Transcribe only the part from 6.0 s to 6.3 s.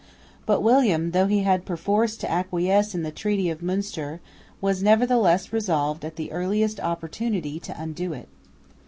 at